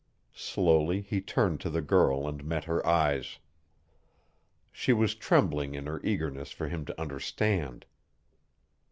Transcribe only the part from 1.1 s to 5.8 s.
turned to the girl and met her eyes. She was trembling